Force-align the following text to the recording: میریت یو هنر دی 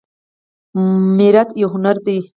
میریت 1.17 1.49
یو 1.61 1.67
هنر 1.75 1.95
دی 2.05 2.17